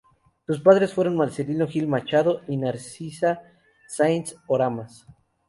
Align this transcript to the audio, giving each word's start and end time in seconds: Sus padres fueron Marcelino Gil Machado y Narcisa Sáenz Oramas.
Sus 0.47 0.59
padres 0.59 0.95
fueron 0.95 1.15
Marcelino 1.15 1.67
Gil 1.67 1.87
Machado 1.87 2.41
y 2.47 2.57
Narcisa 2.57 3.43
Sáenz 3.87 4.35
Oramas. 4.47 5.05